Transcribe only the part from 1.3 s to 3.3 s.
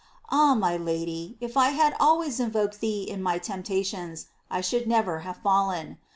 if I had always invoked thee in